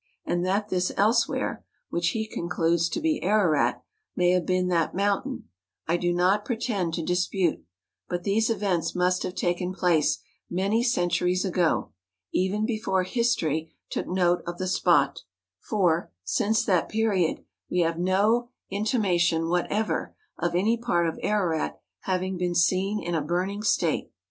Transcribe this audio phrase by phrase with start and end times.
[0.25, 3.83] And that this else¬ where, which he concludes to be Ararat,
[4.15, 5.47] may have been that mountain,
[5.85, 7.63] I do not pretend to dispute;
[8.09, 10.17] but these events must have taken place
[10.49, 11.91] many centuries ago,
[12.33, 15.19] even before history took note of the spot;
[15.59, 22.39] for, since that period, we have no intimation whatever of any part of Ararat having
[22.39, 24.11] been seen in a burning state.